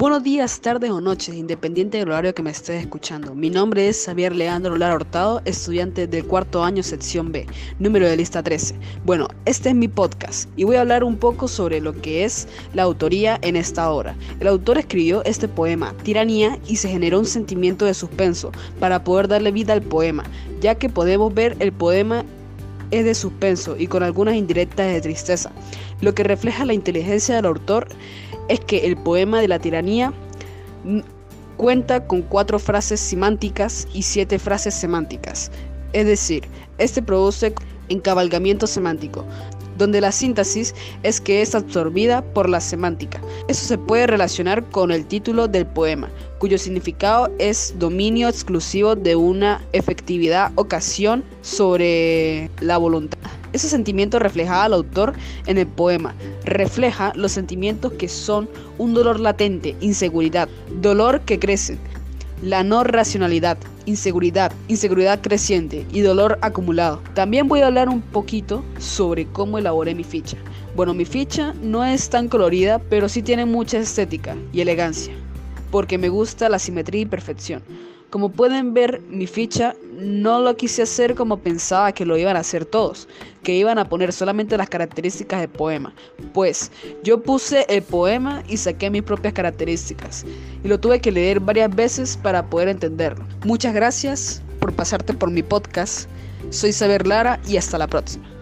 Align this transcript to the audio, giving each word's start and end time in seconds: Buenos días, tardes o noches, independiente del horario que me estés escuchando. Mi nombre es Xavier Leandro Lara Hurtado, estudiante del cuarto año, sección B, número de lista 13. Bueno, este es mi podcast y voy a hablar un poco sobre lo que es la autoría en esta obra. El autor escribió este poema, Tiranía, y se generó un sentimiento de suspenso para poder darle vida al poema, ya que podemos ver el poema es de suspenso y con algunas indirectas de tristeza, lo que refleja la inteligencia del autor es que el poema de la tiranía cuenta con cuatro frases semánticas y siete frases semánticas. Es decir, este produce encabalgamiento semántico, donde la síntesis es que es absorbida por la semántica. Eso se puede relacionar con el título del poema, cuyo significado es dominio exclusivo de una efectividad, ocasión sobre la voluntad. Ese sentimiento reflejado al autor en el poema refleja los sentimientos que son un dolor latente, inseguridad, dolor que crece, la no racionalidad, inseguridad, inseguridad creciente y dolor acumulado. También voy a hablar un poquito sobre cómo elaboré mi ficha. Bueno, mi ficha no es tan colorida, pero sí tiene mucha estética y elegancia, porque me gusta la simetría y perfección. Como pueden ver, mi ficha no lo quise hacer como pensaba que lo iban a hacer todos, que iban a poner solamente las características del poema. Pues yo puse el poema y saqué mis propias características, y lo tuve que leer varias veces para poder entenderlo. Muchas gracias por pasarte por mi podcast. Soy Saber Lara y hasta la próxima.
Buenos 0.00 0.22
días, 0.22 0.62
tardes 0.62 0.90
o 0.90 1.02
noches, 1.02 1.34
independiente 1.34 1.98
del 1.98 2.08
horario 2.08 2.34
que 2.34 2.42
me 2.42 2.50
estés 2.50 2.80
escuchando. 2.80 3.34
Mi 3.34 3.50
nombre 3.50 3.86
es 3.86 4.06
Xavier 4.06 4.34
Leandro 4.34 4.78
Lara 4.78 4.94
Hurtado, 4.94 5.42
estudiante 5.44 6.06
del 6.06 6.24
cuarto 6.24 6.64
año, 6.64 6.82
sección 6.82 7.32
B, 7.32 7.46
número 7.78 8.08
de 8.08 8.16
lista 8.16 8.42
13. 8.42 8.76
Bueno, 9.04 9.28
este 9.44 9.68
es 9.68 9.74
mi 9.74 9.88
podcast 9.88 10.48
y 10.56 10.64
voy 10.64 10.76
a 10.76 10.80
hablar 10.80 11.04
un 11.04 11.18
poco 11.18 11.48
sobre 11.48 11.82
lo 11.82 11.92
que 11.92 12.24
es 12.24 12.48
la 12.72 12.84
autoría 12.84 13.38
en 13.42 13.56
esta 13.56 13.90
obra. 13.90 14.16
El 14.40 14.46
autor 14.46 14.78
escribió 14.78 15.22
este 15.26 15.48
poema, 15.48 15.94
Tiranía, 16.02 16.58
y 16.66 16.76
se 16.76 16.88
generó 16.88 17.18
un 17.18 17.26
sentimiento 17.26 17.84
de 17.84 17.92
suspenso 17.92 18.52
para 18.78 19.04
poder 19.04 19.28
darle 19.28 19.52
vida 19.52 19.74
al 19.74 19.82
poema, 19.82 20.24
ya 20.62 20.76
que 20.76 20.88
podemos 20.88 21.34
ver 21.34 21.58
el 21.58 21.72
poema 21.72 22.24
es 22.90 23.04
de 23.04 23.14
suspenso 23.14 23.76
y 23.76 23.86
con 23.86 24.02
algunas 24.02 24.34
indirectas 24.34 24.86
de 24.86 25.00
tristeza, 25.02 25.52
lo 26.00 26.14
que 26.14 26.24
refleja 26.24 26.64
la 26.64 26.72
inteligencia 26.72 27.36
del 27.36 27.44
autor 27.44 27.88
es 28.50 28.60
que 28.60 28.86
el 28.86 28.96
poema 28.96 29.40
de 29.40 29.48
la 29.48 29.60
tiranía 29.60 30.12
cuenta 31.56 32.06
con 32.06 32.22
cuatro 32.22 32.58
frases 32.58 32.98
semánticas 32.98 33.86
y 33.94 34.02
siete 34.02 34.38
frases 34.38 34.74
semánticas. 34.74 35.52
Es 35.92 36.04
decir, 36.06 36.42
este 36.78 37.00
produce 37.00 37.54
encabalgamiento 37.88 38.66
semántico, 38.66 39.24
donde 39.78 40.00
la 40.00 40.10
síntesis 40.10 40.74
es 41.04 41.20
que 41.20 41.42
es 41.42 41.54
absorbida 41.54 42.22
por 42.22 42.48
la 42.48 42.60
semántica. 42.60 43.20
Eso 43.46 43.66
se 43.66 43.78
puede 43.78 44.08
relacionar 44.08 44.64
con 44.70 44.90
el 44.90 45.06
título 45.06 45.46
del 45.46 45.66
poema, 45.66 46.10
cuyo 46.38 46.58
significado 46.58 47.30
es 47.38 47.74
dominio 47.78 48.28
exclusivo 48.28 48.96
de 48.96 49.14
una 49.14 49.62
efectividad, 49.72 50.50
ocasión 50.56 51.22
sobre 51.42 52.50
la 52.60 52.78
voluntad. 52.78 53.19
Ese 53.52 53.68
sentimiento 53.68 54.18
reflejado 54.18 54.62
al 54.62 54.74
autor 54.74 55.14
en 55.46 55.58
el 55.58 55.66
poema 55.66 56.14
refleja 56.44 57.12
los 57.16 57.32
sentimientos 57.32 57.92
que 57.94 58.08
son 58.08 58.48
un 58.78 58.94
dolor 58.94 59.18
latente, 59.18 59.76
inseguridad, 59.80 60.48
dolor 60.80 61.20
que 61.22 61.38
crece, 61.38 61.78
la 62.42 62.62
no 62.62 62.84
racionalidad, 62.84 63.58
inseguridad, 63.86 64.52
inseguridad 64.68 65.20
creciente 65.20 65.86
y 65.92 66.00
dolor 66.00 66.38
acumulado. 66.42 67.02
También 67.14 67.48
voy 67.48 67.60
a 67.60 67.66
hablar 67.66 67.88
un 67.88 68.00
poquito 68.00 68.64
sobre 68.78 69.26
cómo 69.26 69.58
elaboré 69.58 69.94
mi 69.94 70.04
ficha. 70.04 70.36
Bueno, 70.74 70.94
mi 70.94 71.04
ficha 71.04 71.52
no 71.60 71.84
es 71.84 72.08
tan 72.08 72.28
colorida, 72.28 72.78
pero 72.78 73.08
sí 73.08 73.22
tiene 73.22 73.44
mucha 73.44 73.78
estética 73.78 74.36
y 74.52 74.60
elegancia, 74.60 75.12
porque 75.70 75.98
me 75.98 76.08
gusta 76.08 76.48
la 76.48 76.58
simetría 76.58 77.02
y 77.02 77.06
perfección. 77.06 77.62
Como 78.10 78.30
pueden 78.30 78.74
ver, 78.74 79.00
mi 79.08 79.28
ficha 79.28 79.76
no 79.92 80.40
lo 80.40 80.56
quise 80.56 80.82
hacer 80.82 81.14
como 81.14 81.36
pensaba 81.36 81.92
que 81.92 82.04
lo 82.04 82.16
iban 82.16 82.36
a 82.36 82.40
hacer 82.40 82.64
todos, 82.64 83.06
que 83.44 83.54
iban 83.54 83.78
a 83.78 83.88
poner 83.88 84.12
solamente 84.12 84.56
las 84.56 84.68
características 84.68 85.40
del 85.40 85.48
poema. 85.48 85.94
Pues 86.34 86.72
yo 87.04 87.22
puse 87.22 87.66
el 87.68 87.82
poema 87.82 88.42
y 88.48 88.56
saqué 88.56 88.90
mis 88.90 89.04
propias 89.04 89.32
características, 89.32 90.26
y 90.64 90.68
lo 90.68 90.80
tuve 90.80 91.00
que 91.00 91.12
leer 91.12 91.38
varias 91.38 91.74
veces 91.74 92.16
para 92.16 92.44
poder 92.44 92.68
entenderlo. 92.68 93.24
Muchas 93.44 93.74
gracias 93.74 94.42
por 94.58 94.72
pasarte 94.72 95.14
por 95.14 95.30
mi 95.30 95.44
podcast. 95.44 96.08
Soy 96.50 96.72
Saber 96.72 97.06
Lara 97.06 97.38
y 97.46 97.58
hasta 97.58 97.78
la 97.78 97.86
próxima. 97.86 98.39